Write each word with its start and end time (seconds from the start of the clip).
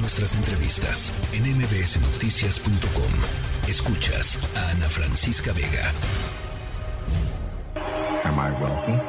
Nuestras 0.00 0.36
entrevistas 0.36 1.12
en 1.32 1.42
mbsnoticias.com. 1.58 3.68
Escuchas 3.68 4.38
a 4.56 4.70
Ana 4.70 4.88
Francisca 4.88 5.52
Vega. 5.52 5.92
Am 8.22 8.38
I 8.38 8.52
welcome? 8.62 9.00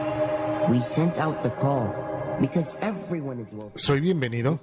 We 0.67 0.81
sent 0.81 1.20
out 1.20 1.44
the 1.44 1.52
call 1.62 1.94
because 2.41 2.75
everyone 2.81 3.39
is 3.39 3.54
welcome. 3.54 3.73
¿Soy 3.75 4.02
bienvenido? 4.02 4.57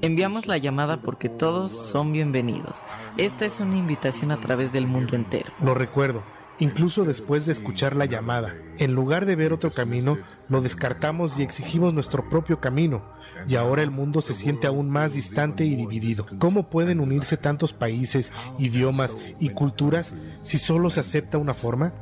Enviamos 0.00 0.46
la 0.46 0.56
llamada 0.56 1.02
porque 1.02 1.28
todos 1.28 1.72
son 1.72 2.10
bienvenidos. 2.10 2.78
Esta 3.18 3.44
es 3.44 3.60
una 3.60 3.76
invitación 3.76 4.30
a 4.30 4.40
través 4.40 4.72
del 4.72 4.86
mundo 4.86 5.14
entero. 5.14 5.52
Lo 5.62 5.74
recuerdo, 5.74 6.22
incluso 6.58 7.04
después 7.04 7.44
de 7.44 7.52
escuchar 7.52 7.94
la 7.94 8.06
llamada. 8.06 8.54
En 8.78 8.94
lugar 8.94 9.26
de 9.26 9.36
ver 9.36 9.52
otro 9.52 9.70
camino, 9.70 10.16
lo 10.48 10.62
descartamos 10.62 11.38
y 11.38 11.42
exigimos 11.42 11.92
nuestro 11.92 12.30
propio 12.30 12.60
camino. 12.60 13.14
Y 13.48 13.56
ahora 13.56 13.82
el 13.82 13.90
mundo 13.90 14.22
se 14.22 14.34
siente 14.34 14.66
aún 14.66 14.90
más 14.90 15.14
distante 15.14 15.64
y 15.64 15.76
dividido. 15.76 16.26
¿Cómo 16.38 16.68
pueden 16.68 17.00
unirse 17.00 17.36
tantos 17.36 17.72
países, 17.72 18.32
idiomas 18.58 19.16
y 19.38 19.50
culturas 19.50 20.14
si 20.42 20.58
solo 20.58 20.90
se 20.90 21.00
acepta 21.00 21.38
una 21.38 21.54
forma? 21.54 21.92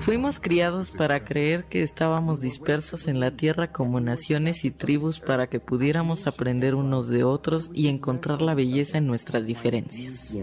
Fuimos 0.00 0.40
criados 0.40 0.90
para 0.90 1.24
creer 1.24 1.64
que 1.64 1.82
estábamos 1.82 2.40
dispersos 2.40 3.06
en 3.06 3.20
la 3.20 3.30
tierra 3.30 3.70
como 3.70 4.00
naciones 4.00 4.64
y 4.64 4.70
tribus 4.70 5.20
para 5.20 5.46
que 5.46 5.60
pudiéramos 5.60 6.26
aprender 6.26 6.74
unos 6.74 7.08
de 7.08 7.22
otros 7.24 7.70
y 7.72 7.88
encontrar 7.88 8.42
la 8.42 8.54
belleza 8.54 8.98
en 8.98 9.06
nuestras 9.06 9.46
diferencias. 9.46 10.36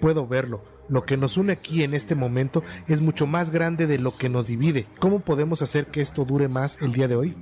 Puedo 0.00 0.26
verlo. 0.26 0.62
Lo 0.88 1.04
que 1.04 1.16
nos 1.16 1.36
une 1.36 1.52
aquí 1.52 1.82
en 1.82 1.94
este 1.94 2.14
momento 2.14 2.62
es 2.86 3.00
mucho 3.00 3.26
más 3.26 3.50
grande 3.50 3.86
de 3.86 3.98
lo 3.98 4.16
que 4.16 4.28
nos 4.28 4.46
divide. 4.46 4.86
¿Cómo 5.00 5.20
podemos 5.20 5.62
hacer 5.62 5.85
que 5.86 6.00
esto 6.00 6.24
dure 6.24 6.48
más 6.48 6.80
el 6.80 6.92
día 6.92 7.08
de 7.08 7.16
hoy? 7.16 7.36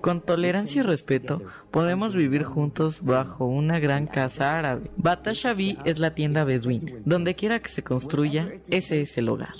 Con 0.00 0.20
tolerancia 0.20 0.80
y 0.80 0.82
respeto 0.82 1.42
podemos 1.70 2.14
vivir 2.14 2.44
juntos 2.44 3.02
bajo 3.02 3.46
una 3.46 3.80
gran 3.80 4.06
casa 4.06 4.56
árabe. 4.58 4.90
Batashabi 4.96 5.78
es 5.84 5.98
la 5.98 6.14
tienda 6.14 6.44
beduina. 6.44 6.92
Donde 7.04 7.34
quiera 7.34 7.58
que 7.58 7.68
se 7.68 7.82
construya, 7.82 8.52
ese 8.68 9.00
es 9.00 9.18
el 9.18 9.28
hogar. 9.28 9.54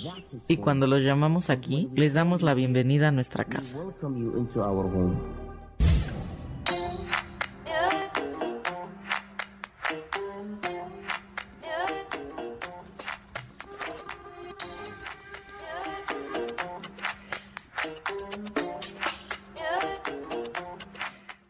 Y 0.47 0.57
cuando 0.57 0.87
los 0.87 1.01
llamamos 1.01 1.49
aquí, 1.49 1.89
les 1.93 2.13
damos 2.13 2.41
la 2.41 2.53
bienvenida 2.53 3.09
a 3.09 3.11
nuestra 3.11 3.43
casa. 3.45 3.77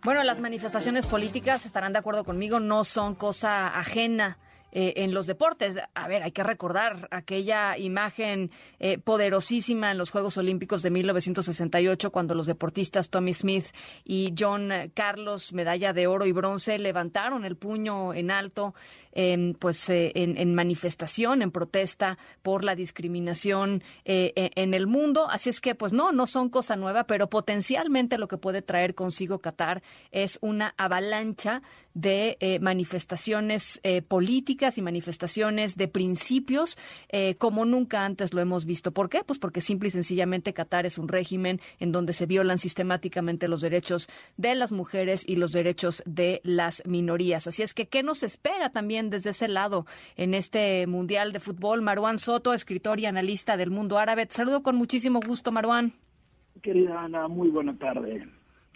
Bueno, 0.03 0.23
las 0.23 0.39
manifestaciones 0.39 1.07
políticas, 1.07 1.65
estarán 1.65 1.91
de 1.91 1.99
acuerdo 1.99 2.23
conmigo, 2.23 2.59
no 2.59 2.85
son 2.85 3.15
cosa 3.15 3.67
ajena. 3.67 4.37
Eh, 4.71 4.93
en 4.97 5.13
los 5.13 5.27
deportes. 5.27 5.77
A 5.93 6.07
ver, 6.07 6.23
hay 6.23 6.31
que 6.31 6.43
recordar 6.43 7.07
aquella 7.11 7.77
imagen 7.77 8.51
eh, 8.79 8.97
poderosísima 8.97 9.91
en 9.91 9.97
los 9.97 10.11
Juegos 10.11 10.37
Olímpicos 10.37 10.83
de 10.83 10.91
1968, 10.91 12.11
cuando 12.11 12.35
los 12.35 12.47
deportistas 12.47 13.09
Tommy 13.09 13.33
Smith 13.33 13.65
y 14.03 14.33
John 14.37 14.71
Carlos, 14.93 15.53
medalla 15.53 15.93
de 15.93 16.07
oro 16.07 16.25
y 16.25 16.31
bronce, 16.31 16.79
levantaron 16.79 17.45
el 17.45 17.55
puño 17.55 18.13
en 18.13 18.31
alto, 18.31 18.73
en, 19.11 19.55
pues 19.59 19.89
eh, 19.89 20.11
en, 20.15 20.37
en 20.37 20.53
manifestación, 20.55 21.41
en 21.41 21.51
protesta 21.51 22.17
por 22.41 22.63
la 22.63 22.75
discriminación 22.75 23.83
eh, 24.05 24.33
en, 24.35 24.69
en 24.69 24.73
el 24.73 24.87
mundo. 24.87 25.29
Así 25.29 25.49
es 25.49 25.61
que, 25.61 25.75
pues 25.75 25.93
no, 25.93 26.11
no 26.11 26.27
son 26.27 26.49
cosa 26.49 26.75
nueva, 26.75 27.05
pero 27.05 27.29
potencialmente 27.29 28.17
lo 28.17 28.27
que 28.27 28.37
puede 28.37 28.61
traer 28.61 28.95
consigo 28.95 29.39
Qatar 29.39 29.81
es 30.11 30.37
una 30.41 30.73
avalancha 30.77 31.61
de 31.93 32.37
eh, 32.39 32.59
manifestaciones 32.59 33.79
eh, 33.83 34.01
y 34.59 34.81
manifestaciones 34.81 35.77
de 35.77 35.87
principios 35.87 36.77
eh, 37.07 37.35
como 37.35 37.63
nunca 37.65 38.05
antes 38.05 38.33
lo 38.33 38.41
hemos 38.41 38.65
visto. 38.65 38.91
¿Por 38.91 39.09
qué? 39.09 39.23
Pues 39.23 39.39
porque 39.39 39.61
simple 39.61 39.87
y 39.87 39.91
sencillamente 39.91 40.53
Qatar 40.53 40.85
es 40.85 40.97
un 40.97 41.07
régimen 41.07 41.61
en 41.79 41.91
donde 41.91 42.13
se 42.13 42.25
violan 42.25 42.57
sistemáticamente 42.57 43.47
los 43.47 43.61
derechos 43.61 44.09
de 44.37 44.55
las 44.55 44.71
mujeres 44.71 45.23
y 45.27 45.37
los 45.37 45.51
derechos 45.51 46.03
de 46.05 46.41
las 46.43 46.83
minorías. 46.85 47.47
Así 47.47 47.63
es 47.63 47.73
que, 47.73 47.87
¿qué 47.87 48.03
nos 48.03 48.21
espera 48.23 48.69
también 48.69 49.09
desde 49.09 49.29
ese 49.29 49.47
lado 49.47 49.85
en 50.17 50.33
este 50.33 50.85
Mundial 50.87 51.31
de 51.31 51.39
Fútbol? 51.39 51.81
Marwan 51.81 52.19
Soto, 52.19 52.53
escritor 52.53 52.99
y 52.99 53.05
analista 53.05 53.55
del 53.55 53.71
mundo 53.71 53.97
árabe. 53.97 54.27
Saludo 54.29 54.61
con 54.61 54.75
muchísimo 54.75 55.21
gusto, 55.25 55.51
Marwan. 55.51 55.93
Querida 56.61 57.01
Ana, 57.01 57.27
muy 57.29 57.49
buena 57.49 57.77
tarde. 57.77 58.27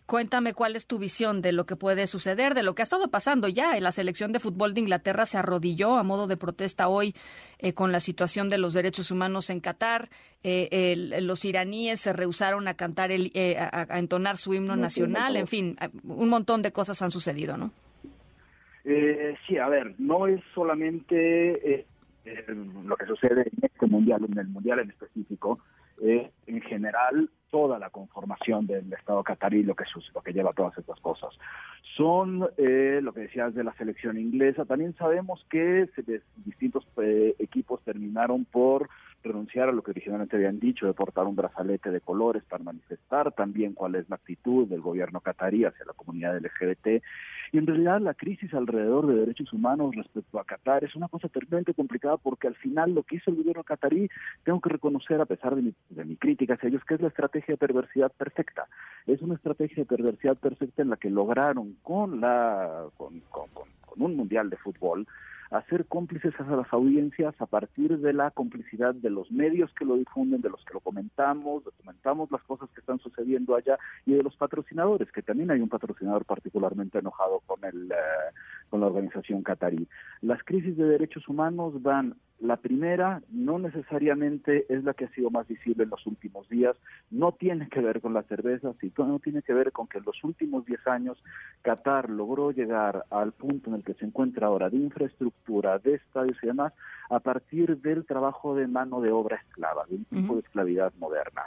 Cuéntame 0.05 0.53
cuál 0.53 0.75
es 0.75 0.85
tu 0.85 0.99
visión 0.99 1.41
de 1.41 1.53
lo 1.53 1.65
que 1.65 1.75
puede 1.75 2.07
suceder, 2.07 2.53
de 2.53 2.63
lo 2.63 2.75
que 2.75 2.81
ha 2.81 2.83
estado 2.83 3.09
pasando 3.09 3.47
ya. 3.47 3.79
La 3.79 3.91
selección 3.91 4.31
de 4.33 4.39
fútbol 4.39 4.73
de 4.73 4.81
Inglaterra 4.81 5.25
se 5.25 5.37
arrodilló 5.37 5.95
a 5.95 6.03
modo 6.03 6.27
de 6.27 6.35
protesta 6.37 6.89
hoy 6.89 7.15
eh, 7.59 7.73
con 7.73 7.91
la 7.91 7.99
situación 7.99 8.49
de 8.49 8.57
los 8.57 8.73
derechos 8.73 9.11
humanos 9.11 9.49
en 9.49 9.61
Qatar. 9.61 10.09
Eh, 10.43 10.95
los 11.21 11.45
iraníes 11.45 12.01
se 12.01 12.11
rehusaron 12.11 12.67
a 12.67 12.73
cantar, 12.73 13.11
el, 13.11 13.31
eh, 13.33 13.57
a, 13.57 13.87
a 13.89 13.99
entonar 13.99 14.37
su 14.37 14.53
himno 14.53 14.75
nacional. 14.75 15.37
En 15.37 15.47
fin, 15.47 15.77
un 16.03 16.29
montón 16.29 16.61
de 16.61 16.71
cosas 16.73 17.01
han 17.01 17.11
sucedido, 17.11 17.55
¿no? 17.55 17.71
Eh, 18.85 19.35
sí, 19.47 19.57
a 19.57 19.69
ver, 19.69 19.95
no 19.97 20.27
es 20.27 20.41
solamente 20.53 21.51
eh, 21.73 21.85
eh, 22.25 22.45
lo 22.85 22.97
que 22.97 23.05
sucede 23.05 23.43
en 23.43 23.63
este 23.63 23.87
mundial, 23.87 24.25
en 24.29 24.37
el 24.37 24.47
mundial 24.47 24.79
en 24.79 24.89
específico, 24.89 25.59
eh, 26.01 26.29
en 26.47 26.61
general 26.63 27.29
toda 27.53 27.77
la 27.77 27.91
conformación 27.91 28.65
del 28.65 28.91
Estado 28.91 29.23
catarí 29.23 29.61
lo 29.61 29.75
que 29.75 29.85
sus- 29.85 30.11
lo 30.15 30.21
que 30.23 30.33
lleva 30.33 30.49
a 30.49 30.53
todas 30.53 30.75
estas 30.75 30.99
cosas. 30.99 31.29
Son 31.95 32.49
eh, 32.57 32.99
lo 33.03 33.13
que 33.13 33.21
decías 33.21 33.53
de 33.53 33.63
la 33.63 33.73
selección 33.73 34.17
inglesa. 34.17 34.65
También 34.65 34.95
sabemos 34.95 35.45
que 35.51 35.87
distintos 36.45 36.83
eh, 36.97 37.35
equipos 37.37 37.79
terminaron 37.83 38.45
por 38.45 38.89
renunciar 39.23 39.69
a 39.69 39.71
lo 39.71 39.83
que 39.83 39.91
originalmente 39.91 40.35
habían 40.35 40.59
dicho 40.59 40.87
de 40.87 40.93
portar 40.95 41.27
un 41.27 41.35
brazalete 41.35 41.91
de 41.91 42.01
colores 42.01 42.41
para 42.49 42.63
manifestar 42.63 43.31
también 43.33 43.73
cuál 43.73 43.93
es 43.95 44.09
la 44.09 44.15
actitud 44.15 44.67
del 44.67 44.81
gobierno 44.81 45.21
catarí 45.21 45.63
hacia 45.63 45.85
la 45.85 45.93
comunidad 45.93 46.35
LGBT. 46.35 47.03
Y 47.53 47.59
en 47.59 47.67
realidad 47.67 48.01
la 48.01 48.15
crisis 48.15 48.51
alrededor 48.55 49.05
de 49.05 49.13
derechos 49.13 49.53
humanos 49.53 49.95
respecto 49.95 50.39
a 50.39 50.43
Qatar 50.43 50.83
es 50.83 50.95
una 50.95 51.07
cosa 51.07 51.29
terriblemente 51.29 51.75
complicada 51.75 52.17
porque 52.17 52.47
al 52.47 52.55
final 52.55 52.95
lo 52.95 53.03
que 53.03 53.17
hizo 53.17 53.29
el 53.29 53.37
gobierno 53.37 53.63
catarí, 53.63 54.09
tengo 54.43 54.59
que 54.59 54.71
reconocer 54.71 55.21
a 55.21 55.25
pesar 55.25 55.55
de 55.55 55.61
mi, 55.61 55.73
de 55.91 56.03
mi 56.03 56.15
crítica 56.15 56.55
hacia 56.55 56.69
ellos, 56.69 56.83
que 56.83 56.95
es 56.95 57.01
la 57.01 57.09
estrategia 57.09 57.53
de 57.53 57.57
perversidad 57.57 58.11
perfecta. 58.11 58.65
Es 59.05 59.21
una 59.21 59.35
estrategia 59.35 59.75
de 59.77 59.85
perversidad 59.85 60.35
perfecta 60.35 60.81
en 60.81 60.89
la 60.89 60.97
que 60.97 61.11
lograron 61.11 61.77
con, 61.83 62.19
la, 62.21 62.85
con- 62.97 63.19
con- 63.29 63.49
con 63.85 64.01
un 64.01 64.15
mundial 64.17 64.49
de 64.49 64.57
fútbol 64.57 65.05
hacer 65.53 65.85
cómplices 65.85 66.33
a 66.39 66.55
las 66.55 66.73
audiencias 66.73 67.35
a 67.39 67.45
partir 67.45 67.99
de 67.99 68.11
la 68.11 68.31
complicidad 68.31 68.95
de 68.95 69.11
los 69.11 69.31
medios 69.31 69.71
que 69.77 69.85
lo 69.85 69.95
difunden, 69.95 70.41
de 70.41 70.49
los 70.49 70.63
que 70.65 70.73
lo 70.73 70.79
comentamos, 70.79 71.63
documentamos 71.63 72.31
las 72.31 72.41
cosas 72.43 72.69
que 72.71 72.79
están 72.79 72.99
sucediendo 72.99 73.55
allá 73.55 73.77
y 74.07 74.13
de 74.13 74.23
los 74.23 74.35
patrocinadores, 74.35 75.11
que 75.11 75.21
también 75.21 75.51
hay 75.51 75.61
un 75.61 75.69
patrocinador 75.69 76.25
particularmente 76.25 76.97
enojado 76.97 77.41
con 77.45 77.63
el 77.65 77.91
eh, 77.91 77.95
con 78.73 78.81
la 78.81 78.87
organización 78.87 79.43
catarí. 79.43 79.87
Las 80.21 80.43
crisis 80.43 80.75
de 80.75 80.85
derechos 80.85 81.27
humanos 81.27 81.83
van 81.83 82.15
la 82.39 82.57
primera 82.57 83.21
no 83.29 83.59
necesariamente 83.59 84.65
es 84.67 84.83
la 84.83 84.95
que 84.95 85.05
ha 85.05 85.09
sido 85.09 85.29
más 85.29 85.47
visible 85.47 85.83
en 85.83 85.91
los 85.91 86.07
últimos 86.07 86.49
días, 86.49 86.75
no 87.11 87.33
tiene 87.33 87.69
que 87.69 87.81
ver 87.81 88.01
con 88.01 88.15
la 88.15 88.23
cerveza, 88.23 88.73
sino 88.81 89.19
tiene 89.19 89.43
que 89.43 89.53
ver 89.53 89.71
con 89.71 89.87
que 89.87 89.99
en 89.99 90.05
los 90.05 90.23
últimos 90.23 90.65
10 90.65 90.87
años 90.87 91.23
Qatar 91.61 92.09
logró 92.09 92.49
llegar 92.49 93.05
al 93.11 93.31
punto 93.31 93.69
en 93.69 93.75
el 93.75 93.83
que 93.83 93.93
se 93.93 94.05
encuentra 94.05 94.47
ahora 94.47 94.71
de 94.71 94.77
infraestructura, 94.77 95.77
de 95.77 95.93
estadios 95.93 96.39
y 96.41 96.47
demás, 96.47 96.73
a 97.11 97.19
partir 97.19 97.77
del 97.77 98.05
trabajo 98.05 98.55
de 98.55 98.65
mano 98.65 99.01
de 99.01 99.11
obra 99.11 99.37
esclava, 99.37 99.85
de 99.87 99.97
un 99.97 100.05
tipo 100.05 100.33
de 100.33 100.39
esclavidad 100.39 100.91
moderna. 100.99 101.43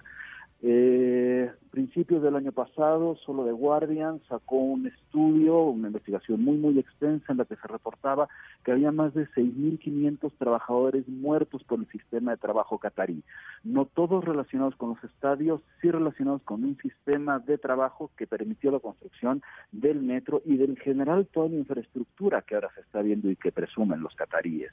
Eh, 0.63 1.53
principios 1.71 2.23
del 2.23 2.35
año 2.35 2.51
pasado, 2.51 3.17
solo 3.17 3.45
The 3.45 3.53
Guardian 3.53 4.23
sacó 4.27 4.57
un 4.57 4.87
estudio, 4.87 5.61
una 5.65 5.89
investigación 5.89 6.43
muy, 6.43 6.57
muy 6.57 6.79
extensa 6.79 7.33
en 7.33 7.39
la 7.39 7.45
que 7.45 7.57
se 7.57 7.69
reportaba 7.69 8.29
que 8.65 8.73
había 8.73 8.91
más 8.91 9.13
de 9.13 9.29
6.500 9.29 10.33
trabajadores 10.39 11.07
muertos 11.07 11.63
por 11.65 11.81
el 11.81 11.87
sistema 11.89 12.31
de 12.31 12.39
trabajo 12.39 12.79
catarí. 12.79 13.23
No 13.63 13.85
todos 13.85 14.25
relacionados 14.25 14.75
con 14.77 14.91
los 14.91 15.05
estadios, 15.05 15.61
sí 15.83 15.91
relacionados 15.91 16.43
con 16.43 16.65
un 16.65 16.79
sistema 16.79 17.39
de 17.39 17.59
trabajo 17.59 18.11
que 18.17 18.27
permitió 18.27 18.71
la 18.71 18.81
construcción 18.81 19.43
del 19.73 20.01
metro 20.01 20.41
y 20.47 20.57
del 20.57 20.79
general 20.79 21.27
toda 21.31 21.51
la 21.51 21.57
infraestructura 21.57 22.41
que 22.41 22.55
ahora 22.55 22.71
se 22.75 22.81
está 22.81 23.03
viendo 23.03 23.31
y 23.31 23.37
que 23.37 23.53
presumen 23.53 24.01
los 24.01 24.15
cataríes. 24.15 24.73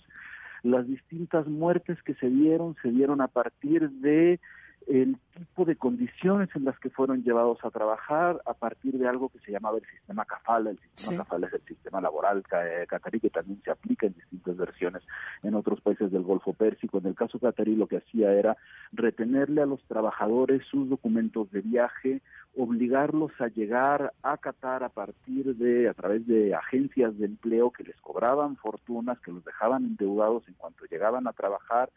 Las 0.64 0.88
distintas 0.88 1.46
muertes 1.48 2.02
que 2.04 2.14
se 2.16 2.30
dieron 2.30 2.78
se 2.82 2.90
dieron 2.90 3.20
a 3.20 3.28
partir 3.28 3.90
de 3.90 4.40
el 4.88 5.18
tipo 5.34 5.66
de 5.66 5.76
condiciones 5.76 6.50
en 6.56 6.66
las 6.66 6.78
que 6.80 6.90
fueron 6.90 7.24
llevados 7.24 7.60
a 7.64 7.72
trabajar 7.72 8.42
a 8.46 8.54
partir 8.54 8.98
de 8.98 9.08
algo 9.08 9.30
que 9.30 9.40
se 9.40 9.52
llamaba 9.52 9.78
el 9.78 9.86
sistema 9.86 10.26
CAFAL. 10.26 10.68
El 10.68 10.80
sistema 10.80 11.24
CAFAL 11.24 11.44
es 11.46 11.54
el 11.54 11.62
sistema 11.62 12.02
laboral 12.02 12.44
catarí 12.88 13.20
que 13.20 13.30
también 13.30 13.62
se 13.64 13.72
aplica 13.72 14.08
en 14.08 14.14
distintas 14.14 14.58
versiones 14.58 15.04
en 15.42 15.56
otros 15.56 15.82
países 15.82 16.12
del 16.12 16.24
Golfo 16.24 16.54
Pérsico. 16.54 17.00
En 17.00 17.08
el 17.08 17.16
caso 17.16 17.40
catarí 17.40 17.76
lo 17.76 17.88
que 17.88 17.98
hacía 17.98 18.32
era 18.34 18.58
retenerle 18.92 19.62
a 19.62 19.66
los 19.66 19.84
trabajadores 19.86 20.66
sus 20.70 20.90
documentos 20.90 21.52
de 21.52 21.62
viaje, 21.62 22.22
obligarlos 22.56 23.32
a 23.40 23.48
llegar 23.48 24.14
a 24.22 24.38
Qatar 24.38 24.84
a 24.84 24.90
partir 24.90 25.56
de, 25.56 25.90
a 25.90 25.94
través 25.94 26.28
de 26.28 26.54
agencias 26.54 27.18
de 27.18 27.26
empleo 27.26 27.72
que 27.72 27.84
les 27.84 28.00
cobraban 28.02 28.56
fortunas, 28.58 29.20
que 29.20 29.32
los 29.32 29.44
dejaban 29.44 29.84
endeudados 29.86 30.48
en 30.48 30.54
cuanto 30.56 30.86
llegaban 30.86 31.28
a 31.28 31.34
trabajar. 31.34 31.90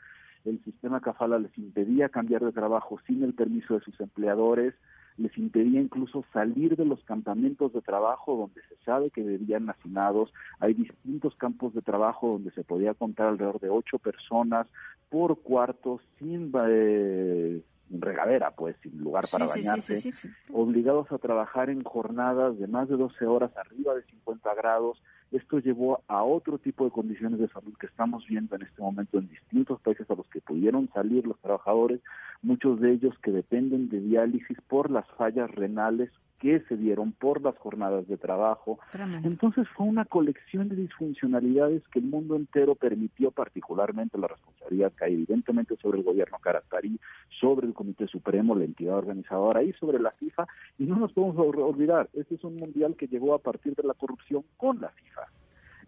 El 0.47 0.63
sistema 0.65 1.01
Kafala 1.01 1.39
les 1.39 1.57
impedía 1.59 2.09
cambiar 2.09 2.45
de 2.45 2.53
trabajo 2.53 2.99
sin 3.07 3.23
el 3.23 3.35
permiso 3.35 3.75
de 3.75 3.81
sus 3.81 4.01
empleadores, 4.01 4.75
les 5.17 5.37
impedía 5.39 5.81
incluso 5.81 6.25
salir 6.33 6.77
de 6.77 6.85
los 6.85 7.03
campamentos 7.05 7.73
de 7.73 7.81
trabajo 7.81 8.37
donde 8.37 8.61
se 8.69 8.77
sabe 8.85 9.11
que 9.11 9.23
vivían 9.23 9.69
hacinados. 9.71 10.33
Hay 10.61 10.75
distintos 10.75 11.35
campos 11.37 11.75
de 11.75 11.83
trabajo 11.83 12.29
donde 12.29 12.51
se 12.53 12.65
podía 12.65 12.95
contar 12.95 13.29
alrededor 13.29 13.61
de 13.61 13.71
ocho 13.71 13.99
personas 13.99 14.67
por 15.09 15.41
cuarto 15.41 16.01
sin 16.19 16.53
eh, 16.69 17.63
regadera, 17.91 18.51
pues, 18.51 18.77
sin 18.83 18.99
lugar 18.99 19.25
para 19.31 19.47
bañarse, 19.47 20.13
obligados 20.53 21.11
a 21.13 21.19
trabajar 21.19 21.71
en 21.71 21.83
jornadas 21.83 22.59
de 22.59 22.67
más 22.67 22.89
de 22.89 22.97
12 22.97 23.27
horas 23.27 23.57
arriba 23.57 23.95
de 23.95 24.03
50 24.03 24.55
grados. 24.55 25.03
Esto 25.33 25.59
llevó 25.59 26.01
a 26.09 26.23
otro 26.23 26.59
tipo 26.59 26.85
de 26.85 26.91
condiciones 26.91 27.41
de 27.41 27.49
salud 27.49 27.75
que 27.79 27.87
estamos 27.87 28.27
viendo 28.27 28.55
en 28.57 28.63
este 28.63 28.81
momento 28.81 29.19
en 29.19 29.29
distintos 29.29 29.81
países 29.81 30.09
a 30.11 30.15
los 30.15 30.27
que 30.29 30.41
pudieron 30.41 30.89
salir 30.93 31.27
los 31.27 31.39
trabajadores, 31.41 32.01
muchos 32.43 32.81
de 32.81 32.93
ellos 32.93 33.19
que 33.23 33.33
dependen 33.33 33.89
de 33.89 34.01
diálisis 34.01 34.59
por 34.69 34.91
las 34.91 35.07
fallas 35.17 35.51
renales 35.51 36.11
que 36.39 36.61
se 36.69 36.77
dieron 36.77 37.13
por 37.13 37.43
las 37.43 37.57
jornadas 37.59 38.07
de 38.09 38.17
trabajo. 38.17 38.79
Entonces 39.25 39.67
fue 39.77 39.87
una 39.87 40.05
colección 40.05 40.69
de 40.69 40.77
disfuncionalidades 40.77 41.83
que 41.89 41.99
el 41.99 42.07
mundo 42.07 42.37
entero 42.37 42.75
permitió, 42.75 43.31
particularmente 43.31 44.19
la 44.19 44.29
responsabilidad 44.29 44.93
cae 44.95 45.13
evidentemente 45.13 45.77
sobre 45.77 45.99
el 45.99 46.05
gobierno 46.05 46.39
caratarí, 46.39 46.99
sobre 47.41 47.67
el 47.67 47.75
Comité 47.75 48.07
Supremo, 48.07 48.55
la 48.55 48.65
entidad 48.65 48.97
organizadora 48.97 49.63
y 49.63 49.73
sobre 49.75 49.99
la 49.99 50.11
FIFA. 50.13 50.47
Y 50.79 50.85
no 50.85 50.97
nos 50.97 51.13
podemos 51.13 51.37
olvidar, 51.39 52.09
este 52.13 52.35
es 52.35 52.45
un 52.45 52.57
mundial 52.57 52.97
que 52.97 53.07
llegó 53.07 53.35
a 53.35 53.39
partir 53.39 53.75
de 53.75 53.83
la 53.83 53.95
corrupción 53.95 54.45
con 54.57 54.81
la 54.81 54.91
FIFA. 54.91 55.23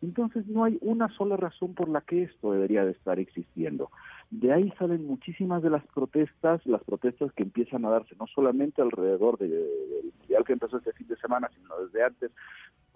Entonces 0.01 0.47
no 0.47 0.65
hay 0.65 0.79
una 0.81 1.09
sola 1.17 1.37
razón 1.37 1.75
por 1.75 1.89
la 1.89 2.01
que 2.03 2.23
esto 2.23 2.53
debería 2.53 2.85
de 2.85 2.93
estar 2.93 3.19
existiendo. 3.19 3.91
De 4.31 4.53
ahí 4.53 4.73
salen 4.79 5.07
muchísimas 5.07 5.63
de 5.63 5.71
las 5.71 5.85
protestas, 5.87 6.65
las 6.67 6.85
protestas 6.85 7.33
que 7.33 7.43
empiezan 7.43 7.85
a 7.85 7.91
darse 7.91 8.15
no 8.19 8.27
solamente 8.27 8.83
alrededor 8.83 9.39
del 9.39 10.13
mundial 10.19 10.45
que 10.45 10.53
empezó 10.53 10.77
este 10.77 10.93
fin 10.93 11.09
de 11.09 11.17
semana, 11.17 11.51
sino 11.55 11.79
desde 11.81 12.05
antes, 12.05 12.31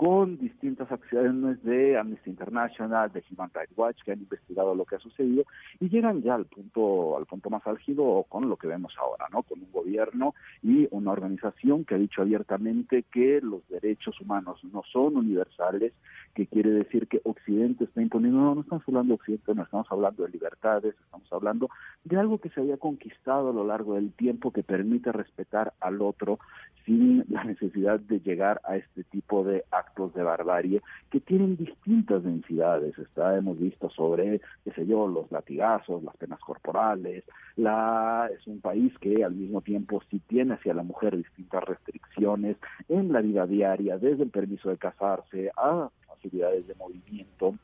con 0.02 0.36
distintas 0.36 0.90
acciones 0.90 1.62
de 1.62 1.96
Amnesty 1.96 2.30
International, 2.30 3.12
de 3.12 3.22
Human 3.30 3.52
Rights 3.54 3.72
Watch, 3.76 4.02
que 4.02 4.10
han 4.10 4.18
investigado 4.18 4.74
lo 4.74 4.84
que 4.84 4.96
ha 4.96 4.98
sucedido 4.98 5.44
y 5.78 5.90
llegan 5.90 6.22
ya 6.22 6.34
al 6.34 6.46
punto, 6.46 7.16
al 7.16 7.24
punto 7.26 7.50
más 7.50 7.64
álgido 7.68 8.26
con 8.28 8.48
lo 8.48 8.56
que 8.56 8.66
vemos 8.66 8.92
ahora, 8.98 9.26
¿no? 9.30 9.44
Con 9.44 9.60
un 9.60 9.70
gobierno 9.70 10.34
y 10.60 10.88
una 10.90 11.12
organización 11.12 11.84
que 11.84 11.94
ha 11.94 11.98
dicho 11.98 12.20
abiertamente 12.20 13.04
que 13.12 13.40
los 13.42 13.60
derechos 13.68 14.20
humanos 14.20 14.58
no 14.72 14.82
son 14.92 15.16
universales, 15.16 15.92
que 16.34 16.48
quiere 16.48 16.70
decir 16.70 17.06
que 17.06 17.20
Occidente 17.22 17.84
está 17.84 18.02
imponiendo, 18.02 18.40
no, 18.40 18.54
no 18.56 18.60
estamos 18.62 18.82
hablando 18.88 19.10
de 19.10 19.20
Occidente, 19.20 19.54
no 19.54 19.62
estamos 19.62 19.86
hablando 19.88 20.24
de 20.24 20.30
libertades, 20.30 20.96
estamos 20.98 21.32
hablando 21.32 21.68
de 22.02 22.18
algo 22.18 22.38
que 22.38 22.48
se 22.48 22.60
había 22.60 22.76
conquistado 22.76 23.50
a 23.50 23.52
lo 23.52 23.64
largo 23.64 23.94
del 23.94 24.12
tiempo 24.14 24.50
que 24.50 24.64
permite 24.64 25.12
respetar 25.12 25.74
al 25.78 26.02
otro 26.02 26.40
sin 26.84 27.24
la 27.28 27.44
necesidad 27.44 28.00
de 28.00 28.18
llegar 28.18 28.60
a 28.64 28.76
este 28.76 29.04
tipo 29.04 29.44
de 29.44 29.62
actos 29.70 29.91
de 29.94 30.22
barbarie 30.22 30.82
que 31.10 31.20
tienen 31.20 31.56
distintas 31.56 32.22
densidades. 32.24 32.98
Está, 32.98 33.36
hemos 33.36 33.58
visto 33.58 33.90
sobre, 33.90 34.40
qué 34.64 34.72
sé 34.72 34.86
yo, 34.86 35.06
los 35.06 35.30
latigazos, 35.30 36.02
las 36.02 36.16
penas 36.16 36.40
corporales. 36.40 37.24
La, 37.56 38.30
es 38.34 38.46
un 38.46 38.60
país 38.60 38.92
que 38.98 39.22
al 39.24 39.34
mismo 39.34 39.60
tiempo 39.60 40.02
sí 40.10 40.20
tiene 40.26 40.54
hacia 40.54 40.74
la 40.74 40.82
mujer 40.82 41.16
distintas 41.16 41.62
restricciones 41.64 42.56
en 42.88 43.12
la 43.12 43.20
vida 43.20 43.46
diaria, 43.46 43.98
desde 43.98 44.22
el 44.24 44.30
permiso 44.30 44.70
de 44.70 44.78
casarse 44.78 45.50
a 45.56 45.88
facilidades 46.06 46.66
de 46.66 46.74
movimiento 46.74 47.54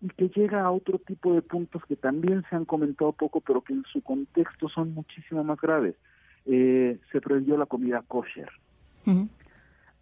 y 0.00 0.08
que 0.08 0.28
llega 0.28 0.62
a 0.62 0.70
otro 0.70 0.98
tipo 0.98 1.34
de 1.34 1.42
puntos 1.42 1.82
que 1.86 1.96
también 1.96 2.44
se 2.50 2.56
han 2.56 2.64
comentado 2.64 3.12
poco, 3.12 3.40
pero 3.40 3.62
que 3.62 3.72
en 3.72 3.84
su 3.84 4.02
contexto 4.02 4.68
son 4.68 4.92
muchísimo 4.92 5.42
más 5.42 5.60
graves. 5.60 5.94
Eh, 6.44 6.98
se 7.10 7.20
prohibió 7.20 7.56
la 7.56 7.66
comida 7.66 8.02
kosher. 8.06 8.50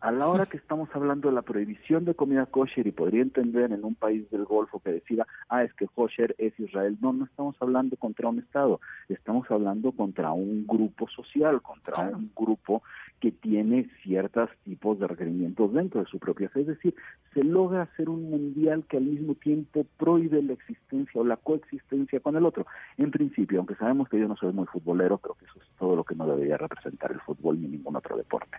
A 0.04 0.12
la 0.12 0.28
hora 0.28 0.44
que 0.44 0.58
estamos 0.58 0.90
hablando 0.92 1.30
de 1.30 1.34
la 1.34 1.40
prohibición 1.40 2.04
de 2.04 2.14
comida 2.14 2.44
kosher 2.44 2.86
y 2.86 2.92
podría 2.92 3.22
entender 3.22 3.72
en 3.72 3.86
un 3.86 3.94
país 3.94 4.30
del 4.30 4.44
Golfo 4.44 4.78
que 4.78 4.92
decida, 4.92 5.26
ah, 5.48 5.64
es 5.64 5.72
que 5.72 5.88
kosher 5.88 6.34
es 6.36 6.52
Israel. 6.60 6.98
No, 7.00 7.14
no 7.14 7.24
estamos 7.24 7.56
hablando 7.58 7.96
contra 7.96 8.28
un 8.28 8.38
Estado, 8.38 8.82
estamos 9.08 9.50
hablando 9.50 9.92
contra 9.92 10.30
un 10.32 10.66
grupo 10.66 11.08
social, 11.08 11.62
contra 11.62 12.10
un 12.10 12.30
grupo 12.36 12.82
que 13.24 13.32
tiene 13.32 13.88
ciertos 14.02 14.50
tipos 14.64 15.00
de 15.00 15.06
requerimientos 15.06 15.72
dentro 15.72 16.00
de 16.00 16.06
su 16.10 16.18
propia 16.18 16.50
fe. 16.50 16.60
Es 16.60 16.66
decir, 16.66 16.94
se 17.32 17.42
logra 17.42 17.80
hacer 17.80 18.10
un 18.10 18.28
mundial 18.28 18.84
que 18.86 18.98
al 18.98 19.04
mismo 19.04 19.34
tiempo 19.34 19.86
prohíbe 19.96 20.42
la 20.42 20.52
existencia 20.52 21.18
o 21.18 21.24
la 21.24 21.38
coexistencia 21.38 22.20
con 22.20 22.36
el 22.36 22.44
otro. 22.44 22.66
En 22.98 23.10
principio, 23.10 23.60
aunque 23.60 23.76
sabemos 23.76 24.10
que 24.10 24.20
yo 24.20 24.28
no 24.28 24.36
soy 24.36 24.52
muy 24.52 24.66
futbolero, 24.66 25.16
creo 25.16 25.36
que 25.36 25.46
eso 25.46 25.54
es 25.58 25.66
todo 25.78 25.96
lo 25.96 26.04
que 26.04 26.14
no 26.14 26.26
debería 26.26 26.58
representar 26.58 27.12
el 27.12 27.20
fútbol 27.22 27.62
ni 27.62 27.66
ningún 27.66 27.96
otro 27.96 28.14
deporte. 28.14 28.58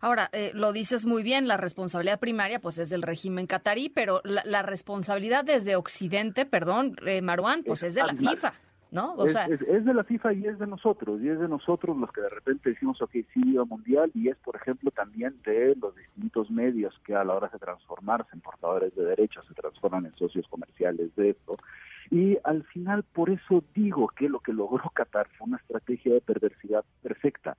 Ahora, 0.00 0.30
eh, 0.32 0.52
lo 0.54 0.72
dices 0.72 1.04
muy 1.04 1.22
bien, 1.22 1.46
la 1.46 1.58
responsabilidad 1.58 2.18
primaria 2.18 2.60
pues 2.60 2.78
es 2.78 2.88
del 2.88 3.02
régimen 3.02 3.46
catarí, 3.46 3.90
pero 3.90 4.22
la, 4.24 4.62
responsabilidad 4.62 5.44
desde 5.44 5.76
Occidente, 5.76 6.46
perdón, 6.46 6.96
eh, 7.06 7.20
Maruán, 7.20 7.60
pues 7.62 7.82
es, 7.82 7.92
de 7.92 8.04
la 8.04 8.14
FIFA. 8.14 8.54
¿No? 8.90 9.14
O 9.14 9.26
es, 9.26 9.32
sea... 9.32 9.46
es, 9.46 9.84
de 9.84 9.94
la 9.94 10.04
FIFA 10.04 10.32
y 10.34 10.46
es 10.46 10.58
de 10.58 10.66
nosotros, 10.66 11.20
y 11.22 11.28
es 11.28 11.38
de 11.38 11.48
nosotros 11.48 11.96
los 11.96 12.10
que 12.12 12.20
de 12.20 12.28
repente 12.28 12.70
decimos, 12.70 13.00
ok, 13.02 13.10
sí, 13.32 13.56
a 13.56 13.64
mundial, 13.64 14.10
y 14.14 14.28
es, 14.28 14.36
por 14.38 14.56
ejemplo, 14.56 14.90
también 14.90 15.40
de 15.44 15.76
los 15.80 15.94
distintos 15.96 16.50
medios 16.50 16.98
que 17.04 17.14
a 17.14 17.24
la 17.24 17.34
hora 17.34 17.48
de 17.48 17.58
transformarse 17.58 18.30
en 18.32 18.40
portadores 18.40 18.94
de 18.94 19.04
derechos 19.04 19.46
se 19.46 19.54
transforman 19.54 20.06
en 20.06 20.14
socios 20.16 20.46
comerciales 20.48 21.14
de 21.16 21.30
esto. 21.30 21.56
Y 22.10 22.38
al 22.44 22.64
final, 22.64 23.02
por 23.02 23.30
eso 23.30 23.62
digo 23.74 24.08
que 24.08 24.28
lo 24.28 24.40
que 24.40 24.52
logró 24.52 24.90
Qatar 24.94 25.28
fue 25.36 25.46
una 25.46 25.58
estrategia 25.58 26.14
de 26.14 26.20
perversidad 26.20 26.84
perfecta 27.02 27.56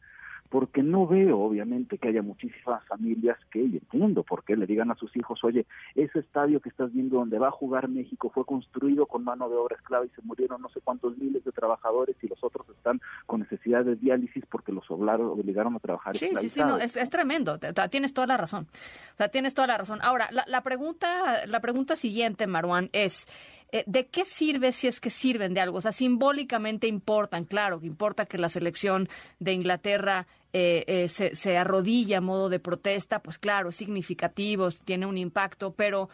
porque 0.50 0.82
no 0.82 1.06
veo 1.06 1.40
obviamente 1.40 1.98
que 1.98 2.10
haya 2.10 2.22
muchísimas 2.22 2.84
familias 2.88 3.38
que, 3.52 3.60
y 3.60 3.78
entiendo 3.78 4.24
por 4.24 4.44
qué, 4.44 4.56
le 4.56 4.66
digan 4.66 4.92
a 4.92 4.96
sus 4.96 5.16
hijos, 5.16 5.44
oye, 5.44 5.66
ese 5.96 6.20
estadio 6.20 6.60
que 6.60 6.70
estás 6.70 6.92
viendo 6.94 7.18
donde 7.18 7.40
va 7.40 7.50
a 7.50 7.52
jugar 7.52 7.88
México 7.88 8.32
fue 8.34 8.46
construido 8.46 9.06
con 9.06 9.24
mano 9.24 9.50
de 9.50 9.56
obra 9.56 9.76
esclava 9.76 10.06
y 10.06 10.10
se 10.10 10.22
murieron 10.24 10.62
no 10.62 10.70
sé 10.70 10.82
cuántos 10.82 11.18
miles 11.18 11.44
de 11.44 11.52
trabajadores 11.52 12.16
y 12.22 12.28
los 12.28 12.44
otros 12.44 12.68
están 12.70 13.02
con 13.26 13.42
necesidad 13.42 13.86
de 13.86 13.96
diálisis 13.96 14.44
porque 14.50 14.72
los 14.72 14.90
obligaron 14.90 15.76
a 15.76 15.80
trabajar. 15.80 16.18
Sí, 16.18 16.30
sí, 16.40 16.50
sí, 16.50 16.62
no, 16.62 16.78
es, 16.78 16.94
tremendo, 17.10 17.60
tienes 17.90 18.14
toda 18.14 18.28
la 18.28 18.38
razón, 18.38 18.68
o 19.14 19.18
sea, 19.18 19.30
tienes 19.30 19.54
toda 19.54 19.68
la 19.68 19.78
razón. 19.78 20.00
Ahora, 20.02 20.30
la, 20.32 20.44
la 20.48 20.62
pregunta, 20.62 21.46
la 21.46 21.60
pregunta 21.60 21.96
siguiente, 21.96 22.48
Maruán, 22.48 22.90
es... 22.94 23.28
Eh, 23.72 23.84
¿De 23.86 24.08
qué 24.08 24.26
sirve 24.26 24.72
si 24.72 24.88
es 24.88 25.00
que 25.00 25.12
sirven 25.12 25.54
de 25.54 25.62
algo? 25.62 25.78
O 25.78 25.82
sea, 25.82 25.92
simbólicamente 25.92 26.88
importan, 26.88 27.46
claro, 27.46 27.80
que 27.80 27.86
importa 27.86 28.26
que 28.26 28.40
la 28.40 28.50
selección 28.50 29.08
de 29.40 29.54
Inglaterra 29.54 30.26
eh, 30.52 30.84
eh, 30.88 31.08
se, 31.10 31.36
se, 31.36 31.58
arrodilla 31.58 32.18
a 32.18 32.22
modo 32.22 32.50
de 32.50 32.60
protesta, 32.60 33.22
pues 33.22 33.38
claro, 33.38 33.70
es 33.70 33.76
significativo, 33.76 34.70
tiene 34.84 35.06
un 35.06 35.16
impacto, 35.20 35.74
pero, 35.76 36.10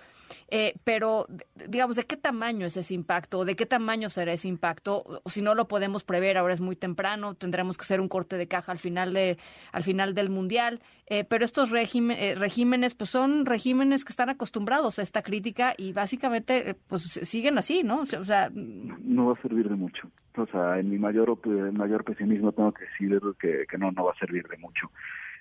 eh, 0.49 0.73
pero 0.83 1.25
digamos, 1.69 1.95
¿de 1.95 2.03
qué 2.03 2.17
tamaño 2.17 2.65
es 2.65 2.75
ese 2.75 2.93
impacto? 2.95 3.45
¿De 3.45 3.55
qué 3.55 3.65
tamaño 3.65 4.09
será 4.09 4.33
ese 4.33 4.49
impacto? 4.49 5.21
Si 5.27 5.41
no 5.41 5.55
lo 5.55 5.69
podemos 5.69 6.03
prever, 6.03 6.37
ahora 6.37 6.53
es 6.53 6.59
muy 6.59 6.75
temprano, 6.75 7.35
tendremos 7.35 7.77
que 7.77 7.83
hacer 7.83 8.01
un 8.01 8.09
corte 8.09 8.35
de 8.35 8.49
caja 8.49 8.73
al 8.73 8.79
final, 8.79 9.13
de, 9.13 9.37
al 9.71 9.83
final 9.83 10.13
del 10.13 10.29
Mundial, 10.29 10.81
pero 11.29 11.45
estos 11.45 11.69
regímenes, 11.69 12.95
pues 12.95 13.09
son 13.09 13.45
regímenes 13.45 14.03
que 14.03 14.11
están 14.11 14.29
acostumbrados 14.29 14.99
a 14.99 15.01
esta 15.01 15.21
crítica 15.21 15.75
y 15.77 15.93
básicamente, 15.93 16.75
pues 16.87 17.03
siguen 17.03 17.57
así, 17.57 17.83
¿no? 17.83 18.01
O 18.01 18.25
sea, 18.25 18.49
no 18.51 19.27
va 19.27 19.33
a 19.33 19.41
servir 19.41 19.69
de 19.69 19.75
mucho 19.75 20.11
o 20.37 20.47
sea, 20.47 20.79
en 20.79 20.89
mi 20.89 20.97
mayor 20.97 21.37
mayor 21.77 22.03
pesimismo 22.03 22.51
tengo 22.51 22.71
que 22.71 22.85
decir 22.85 23.19
que, 23.39 23.77
no, 23.77 23.91
no 23.91 24.05
va 24.05 24.11
a 24.11 24.19
servir 24.19 24.47
de 24.47 24.57
mucho. 24.57 24.91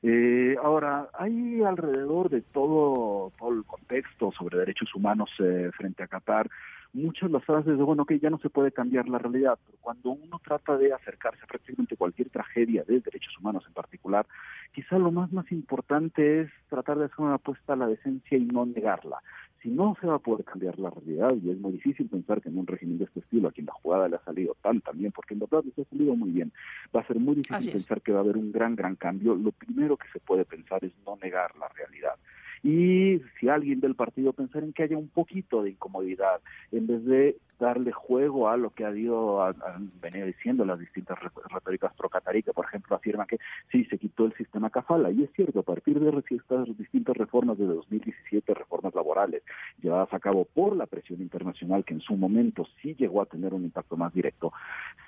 Eh, 0.02 0.56
ahora, 0.62 1.08
hay 1.14 1.62
alrededor 1.62 2.28
de 2.28 2.42
todo, 2.42 3.32
todo 3.38 3.50
el 3.50 3.64
contexto 3.64 4.32
sobre 4.32 4.58
derechos 4.58 4.94
humanos 4.94 5.30
eh, 5.38 5.70
frente 5.76 6.02
a 6.02 6.08
Qatar 6.08 6.48
muchas 6.94 7.30
las 7.30 7.44
frases 7.44 7.76
de, 7.76 7.82
bueno, 7.82 8.06
que 8.06 8.18
ya 8.18 8.30
no 8.30 8.38
se 8.38 8.48
puede 8.48 8.70
cambiar 8.70 9.08
la 9.08 9.18
realidad, 9.18 9.58
pero 9.66 9.78
cuando 9.80 10.10
uno 10.10 10.40
trata 10.42 10.78
de 10.78 10.92
acercarse 10.92 11.40
a 11.42 11.46
prácticamente 11.46 11.96
cualquier 11.96 12.30
tragedia 12.30 12.84
de 12.84 13.00
derechos 13.00 13.36
humanos 13.38 13.64
en 13.66 13.74
particular, 13.74 14.26
quizá 14.72 14.98
lo 14.98 15.10
más 15.10 15.32
más 15.32 15.50
importante 15.50 16.42
es 16.42 16.50
tratar 16.70 16.98
de 16.98 17.06
hacer 17.06 17.18
una 17.18 17.34
apuesta 17.34 17.72
a 17.72 17.76
la 17.76 17.88
decencia 17.88 18.38
y 18.38 18.46
no 18.46 18.64
negarla 18.64 19.18
si 19.64 19.70
no 19.70 19.96
se 19.98 20.06
va 20.06 20.16
a 20.16 20.18
poder 20.18 20.44
cambiar 20.44 20.78
la 20.78 20.90
realidad, 20.90 21.30
y 21.42 21.50
es 21.50 21.58
muy 21.58 21.72
difícil 21.72 22.06
pensar 22.06 22.42
que 22.42 22.50
en 22.50 22.58
un 22.58 22.66
régimen 22.66 22.98
de 22.98 23.04
este 23.04 23.20
estilo, 23.20 23.48
a 23.48 23.52
quien 23.52 23.64
la 23.64 23.72
jugada 23.72 24.08
le 24.08 24.16
ha 24.16 24.22
salido 24.22 24.54
tan, 24.60 24.82
bien, 24.92 25.10
porque 25.10 25.32
en 25.32 25.40
verdad 25.40 25.64
les 25.64 25.78
ha 25.78 25.88
salido 25.88 26.14
muy 26.14 26.32
bien, 26.32 26.52
va 26.94 27.00
a 27.00 27.06
ser 27.06 27.18
muy 27.18 27.36
difícil 27.36 27.72
pensar 27.72 28.02
que 28.02 28.12
va 28.12 28.18
a 28.18 28.22
haber 28.22 28.36
un 28.36 28.52
gran, 28.52 28.76
gran 28.76 28.94
cambio. 28.94 29.34
Lo 29.34 29.52
primero 29.52 29.96
que 29.96 30.06
se 30.12 30.20
puede 30.20 30.44
pensar 30.44 30.84
es 30.84 30.92
no 31.06 31.16
negar 31.16 31.56
la 31.56 31.68
realidad. 31.68 32.16
Y 32.64 33.20
si 33.38 33.50
alguien 33.50 33.80
del 33.80 33.94
partido 33.94 34.32
pensar 34.32 34.64
en 34.64 34.72
que 34.72 34.84
haya 34.84 34.96
un 34.96 35.08
poquito 35.08 35.62
de 35.62 35.70
incomodidad, 35.70 36.40
en 36.72 36.86
vez 36.86 37.04
de 37.04 37.36
darle 37.60 37.92
juego 37.92 38.48
a 38.48 38.56
lo 38.56 38.70
que 38.70 38.84
ha 38.84 38.96
ido, 38.96 39.42
han 39.42 39.90
venido 40.00 40.26
diciendo 40.26 40.64
las 40.64 40.78
distintas 40.78 41.18
retóricas 41.50 41.92
pro 41.94 42.08
que 42.08 42.52
por 42.52 42.64
ejemplo, 42.64 42.96
afirma 42.96 43.26
que 43.26 43.38
sí, 43.70 43.84
se 43.84 43.98
quitó 43.98 44.24
el 44.24 44.32
sistema 44.34 44.70
Cafala, 44.70 45.10
y 45.10 45.22
es 45.22 45.30
cierto, 45.34 45.60
a 45.60 45.62
partir 45.62 46.00
de 46.00 46.24
estas 46.30 46.76
distintas 46.76 47.16
reformas 47.16 47.58
de 47.58 47.66
2017, 47.66 48.54
reformas 48.54 48.94
laborales, 48.94 49.42
llevadas 49.82 50.12
a 50.12 50.18
cabo 50.18 50.46
por 50.46 50.74
la 50.74 50.86
presión 50.86 51.20
internacional, 51.20 51.84
que 51.84 51.94
en 51.94 52.00
su 52.00 52.16
momento 52.16 52.66
sí 52.80 52.94
llegó 52.98 53.22
a 53.22 53.26
tener 53.26 53.52
un 53.54 53.64
impacto 53.64 53.96
más 53.96 54.12
directo, 54.12 54.52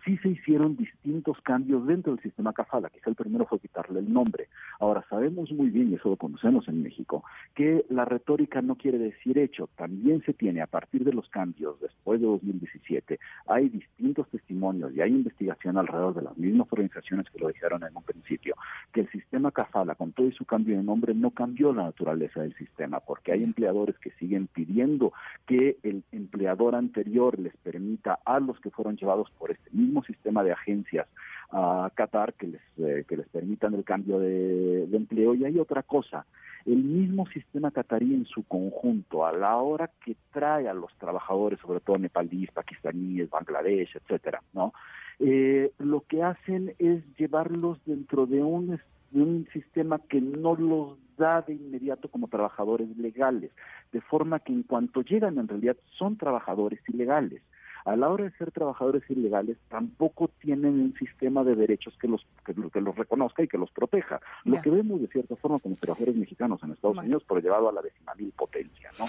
sí 0.05 0.19
se 0.19 0.29
hicieron 0.29 0.77
distintos 0.77 1.41
cambios 1.43 1.87
dentro 1.87 2.15
del 2.15 2.23
sistema 2.23 2.53
Cafala, 2.53 2.91
quizá 2.91 3.11
el 3.11 3.17
primero 3.17 3.47
fue 3.47 3.59
quitarle 3.59 4.01
el 4.01 4.13
nombre. 4.13 4.49
Ahora, 4.79 5.05
sabemos 5.09 5.51
muy 5.53 5.71
bien, 5.71 5.91
y 5.91 5.95
eso 5.95 6.11
lo 6.11 6.17
conocemos 6.17 6.69
en 6.69 6.83
México, 6.83 7.25
que 7.55 7.85
la 7.89 8.05
retórica 8.05 8.63
no 8.63 8.77
quiere 8.77 8.99
decir 8.99 9.39
hecho, 9.39 9.69
también 9.77 10.23
se 10.25 10.35
tiene 10.35 10.61
a 10.61 10.67
partir 10.67 11.05
de 11.05 11.13
los 11.13 11.29
cambios 11.29 11.81
después 11.81 12.21
de 12.21 12.27
2017, 12.27 13.19
hay 13.47 13.69
distintos 13.69 14.29
testimonios 14.29 14.95
y 14.95 15.01
hay 15.01 15.11
investigación 15.11 15.79
alrededor 15.79 16.15
de 16.15 16.23
las 16.23 16.37
mismas 16.37 16.69
organizaciones 16.71 17.29
que 17.31 17.39
lo 17.39 17.49
dijeron 17.49 17.83
en 17.85 17.97
un 17.97 18.03
principio, 18.03 18.57
que 18.93 19.01
el 19.01 19.11
sistema 19.11 19.51
Cafala, 19.51 19.95
con 19.95 20.13
todo 20.13 20.27
y 20.27 20.33
su 20.33 20.45
cambio 20.45 20.77
de 20.77 20.83
nombre, 20.83 21.15
no 21.15 21.31
cambió 21.31 21.73
la 21.73 21.85
naturaleza 21.85 22.41
del 22.43 22.55
sistema, 22.57 23.01
porque 23.01 23.33
hay 23.33 23.43
empleadores 23.43 23.99
que 23.99 24.11
siguen 24.13 24.47
pidiendo 24.49 25.13
que 25.47 25.79
el 25.83 26.03
empleador 26.13 26.75
anterior 26.75 27.39
les 27.39 27.57
permita 27.59 28.19
a 28.25 28.41
los 28.41 28.61
que 28.61 28.71
fueron 28.71 28.97
llevados 28.97 29.31
por 29.39 29.51
este 29.51 29.71
mismo 29.73 30.03
sistema 30.05 30.43
de 30.43 30.53
agencias 30.53 31.07
a 31.51 31.91
Qatar 31.95 32.35
que 32.35 32.49
les, 32.49 32.61
eh, 32.79 33.05
que 33.09 33.17
les 33.17 33.29
permitan 33.29 33.75
el 33.75 33.85
cambio 33.85 34.19
de, 34.19 34.85
empleo. 34.93 35.35
Y 35.35 35.45
hay 35.45 35.59
otra 35.59 35.83
cosa, 35.83 36.27
el 36.65 36.83
mismo 36.83 37.27
sistema 37.29 37.71
catarí 37.71 38.15
en 38.15 38.25
su 38.25 38.43
conjunto, 38.45 39.27
a 39.27 39.33
la 39.33 39.57
hora 39.57 39.91
que 40.05 40.17
trae 40.33 40.69
a 40.69 40.75
los 40.75 40.93
trabajadores, 40.95 41.61
sobre 41.61 41.81
todo 41.81 41.99
nepalíes, 41.99 42.51
pakistaníes, 42.53 43.31
Bangladesh, 43.31 43.97
etcétera, 43.97 44.43
¿no? 44.53 44.73
Eh, 45.19 45.73
lo 45.79 46.01
que 46.03 46.23
hacen 46.23 46.75
es 46.79 47.03
llevarlos 47.17 47.79
dentro 47.87 48.27
de 48.27 48.43
un, 48.43 48.79
de 49.11 49.23
un 49.23 49.49
sistema 49.53 49.99
que 49.99 50.21
no 50.21 50.55
los 50.57 50.99
da 51.17 51.41
de 51.43 51.55
inmediato 51.55 52.09
como 52.09 52.29
trabajadores 52.29 52.95
legales, 52.99 53.51
de 53.93 54.01
forma 54.03 54.41
que 54.41 54.53
en 54.53 54.63
cuanto 54.63 55.03
llegan 55.03 55.39
en 55.39 55.49
realidad 55.49 55.77
son 55.97 56.17
trabajadores 56.17 56.81
ilegales 56.89 57.41
a 57.87 57.95
la 57.95 58.09
hora 58.09 58.25
de 58.25 58.33
ser 58.33 58.51
trabajadores 58.51 59.09
ilegales 59.09 59.57
tampoco 59.69 60.29
tienen 60.41 60.81
un 60.81 60.95
sistema 60.99 61.45
de 61.45 61.55
derechos 61.55 61.97
que 62.01 62.09
los 62.09 62.27
que, 62.45 62.81
los 62.81 62.97
reconozca 62.97 63.45
y 63.45 63.49
que 63.49 63.59
los 63.59 63.71
proteja. 63.71 64.21
Lo 64.45 64.61
que 64.61 64.71
vemos 64.71 65.01
de 65.01 65.07
cierta 65.07 65.37
forma 65.37 65.61
como 65.61 65.77
trabajadores 65.77 66.17
mexicanos 66.17 66.61
en 66.65 66.73
Estados 66.73 66.99
Unidos, 66.99 67.25
pero 67.29 67.41
llevado 67.41 67.69
a 67.69 67.73
la 67.73 67.83
mil 68.19 68.33
potencia, 68.33 68.91
¿no? 68.99 69.05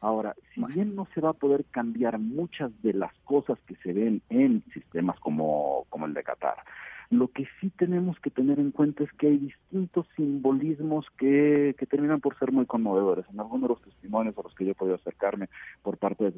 Ahora, 0.00 0.34
si 0.54 0.64
bien 0.64 0.96
no 0.96 1.06
se 1.14 1.20
va 1.20 1.30
a 1.30 1.34
poder 1.34 1.64
cambiar 1.66 2.18
muchas 2.18 2.70
de 2.82 2.94
las 2.94 3.12
cosas 3.24 3.58
que 3.66 3.76
se 3.76 3.92
ven 3.92 4.22
en 4.30 4.64
sistemas 4.72 5.20
como, 5.20 5.84
como 5.90 6.06
el 6.06 6.14
de 6.14 6.24
Qatar, 6.24 6.56
lo 7.12 7.28
que 7.28 7.46
sí 7.60 7.70
tenemos 7.76 8.18
que 8.20 8.30
tener 8.30 8.58
en 8.58 8.70
cuenta 8.70 9.04
es 9.04 9.12
que 9.12 9.26
hay 9.26 9.36
distintos 9.36 10.06
simbolismos 10.16 11.06
que, 11.18 11.76
que 11.78 11.84
terminan 11.84 12.20
por 12.20 12.38
ser 12.38 12.52
muy 12.52 12.64
conmovedores. 12.64 13.26
En 13.30 13.38
algunos 13.38 13.68
de 13.68 13.74
los 13.74 13.82
testimonios 13.82 14.36
a 14.38 14.42
los 14.42 14.54
que 14.54 14.64
yo 14.64 14.70
he 14.70 14.74
podido 14.74 14.96
acercarme 14.96 15.50
por 15.82 15.98
parte 15.98 16.24
de 16.24 16.32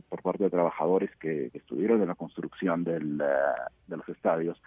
trabajadores 0.84 1.10
que, 1.16 1.50
estuvieron 1.54 2.02
en 2.02 2.08
la 2.08 2.14
construcción 2.14 2.84
del, 2.84 3.20
eh, 3.20 3.60
de 3.86 3.96
los 3.96 4.08
estadios, 4.08 4.60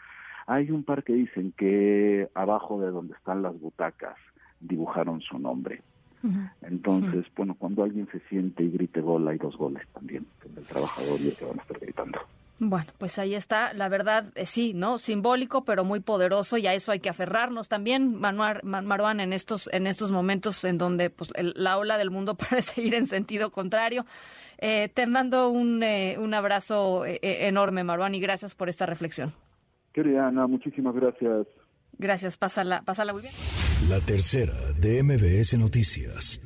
hay 0.48 0.72
un 0.72 0.84
par 0.84 1.04
que 1.04 1.14
dicen 1.14 1.54
que 1.56 2.30
abajo 2.34 2.80
de 2.82 2.90
donde 2.90 3.14
están 3.14 3.42
las 3.42 3.60
butacas 3.60 4.16
dibujaron 4.60 5.22
su 5.22 5.38
nombre. 5.38 5.82
Entonces, 6.62 7.26
bueno, 7.38 7.56
cuando 7.58 7.84
alguien 7.84 8.08
se 8.12 8.20
siente 8.28 8.64
y 8.64 8.72
grite 8.72 9.02
gol, 9.02 9.28
hay 9.28 9.38
dos 9.38 9.56
goles 9.56 9.88
también, 9.94 10.26
el 10.58 10.64
trabajador 10.64 11.22
y 11.22 11.28
el 11.30 11.36
que 11.36 11.46
van 11.46 11.60
a 11.60 11.62
estar 11.62 11.80
gritando. 11.80 12.20
Bueno, 12.60 12.88
pues 12.98 13.20
ahí 13.20 13.36
está, 13.36 13.72
la 13.74 13.88
verdad, 13.88 14.32
eh, 14.34 14.48
sí, 14.48 14.74
¿no? 14.74 14.98
Simbólico, 14.98 15.64
pero 15.64 15.84
muy 15.84 16.00
poderoso 16.00 16.58
y 16.58 16.66
a 16.66 16.74
eso 16.74 16.92
hay 16.92 17.00
que 17.00 17.10
aferrarnos 17.10 17.68
también, 17.68 18.16
Manuel, 18.16 18.62
Maruán, 18.64 19.20
en 19.20 19.32
estos, 19.32 19.70
en 19.72 19.86
estos 19.86 20.12
momentos 20.12 20.64
en 20.64 20.80
donde 20.80 21.12
pues, 21.12 21.32
la 21.38 21.78
ola 21.78 22.00
del 22.00 22.10
mundo 22.10 22.36
parece 22.50 22.82
ir 22.82 22.96
en 22.96 23.06
sentido 23.06 23.52
contrario. 23.52 24.06
Eh, 24.58 24.90
te 24.92 25.06
mando 25.06 25.50
un, 25.50 25.84
eh, 25.84 26.18
un 26.18 26.34
abrazo 26.34 27.04
enorme, 27.06 27.84
Maruán, 27.84 28.16
y 28.16 28.20
gracias 28.20 28.56
por 28.56 28.70
esta 28.70 28.88
reflexión. 28.88 29.34
Querida 29.94 30.28
Ana, 30.28 30.48
muchísimas 30.48 30.96
gracias. 30.96 31.46
Gracias, 32.00 32.38
pásala, 32.38 32.82
pásala 32.82 33.14
muy 33.14 33.22
bien. 33.22 33.34
La 33.90 34.00
tercera 34.00 34.54
de 34.80 35.04
MBS 35.04 35.58
Noticias. 35.58 36.40